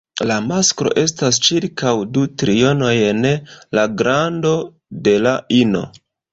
[0.29, 3.21] La masklo estas ĉirkaŭ du trionojn
[3.81, 4.57] la grando
[5.09, 5.89] de la ino.